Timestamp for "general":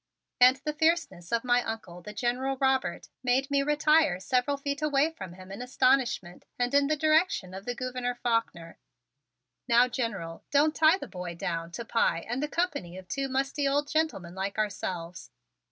2.11-2.57, 9.87-10.43